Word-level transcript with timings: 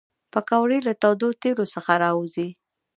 پکورې 0.33 0.77
له 0.87 0.93
تودو 1.01 1.29
تیلو 1.41 1.65
څخه 1.73 1.91
راوزي 2.03 2.49